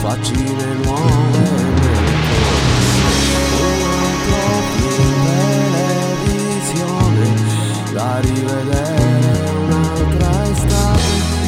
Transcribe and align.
faccine 0.00 0.64
nuove 0.82 1.38
nel 1.38 1.76
corso, 4.30 4.88
televisione, 6.24 7.26
la 7.92 8.18
rivedere 8.20 9.50
un'altra 9.66 10.30
estate, 10.50 11.02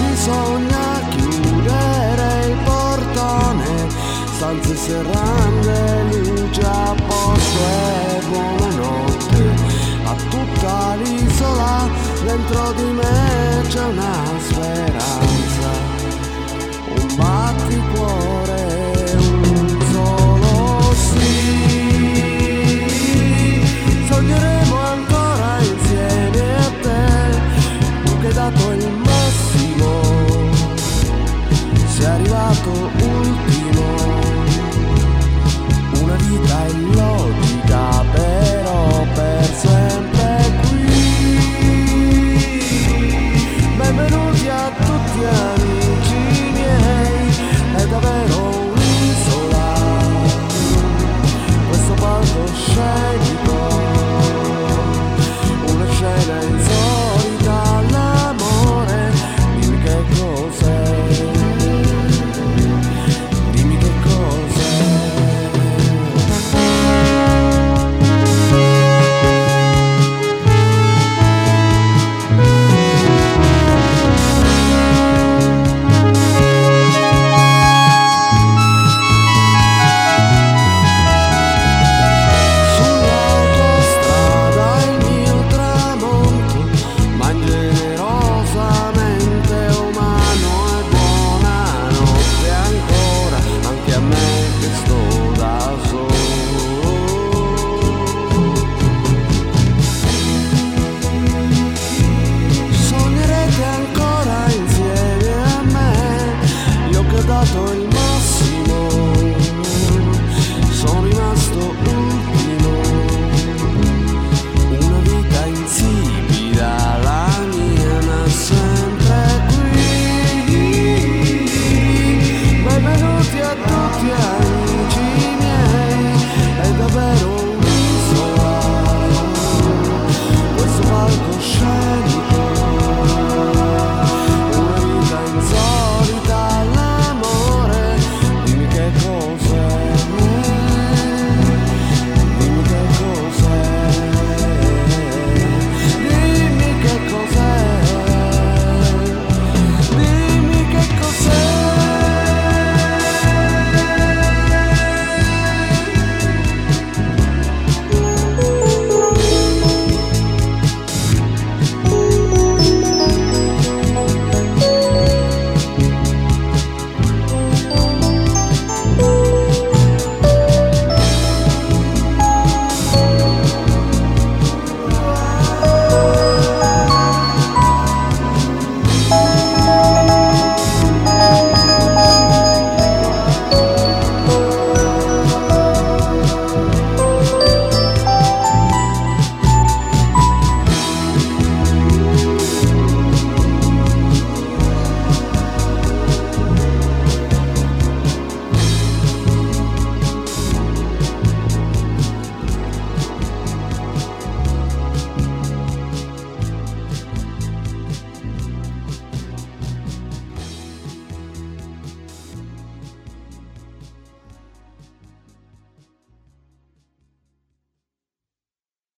bisogna 0.06 1.00
chiudere 1.08 2.26
il 2.50 2.56
portone, 2.64 3.88
stanze 4.36 4.76
serrande, 4.76 6.02
luce 6.10 6.60
a 6.60 6.94
posto 7.06 7.58
e 7.58 8.20
buonanotte, 8.28 9.42
a 10.04 10.14
tutta 10.28 10.94
l'isola 10.96 11.88
dentro 12.22 12.72
di 12.72 12.84
me 12.84 13.62
c'è 13.66 13.82
un'altra 13.82 14.31
benvenuti 43.94 44.48
a 44.48 44.70
tutti 44.74 45.24
amici 45.24 46.50
miei, 46.52 47.34
è 47.76 47.86
davvero 47.86 48.48
un'isola, 48.72 49.74
questo 51.68 51.94
palcoscenico. 51.94 53.21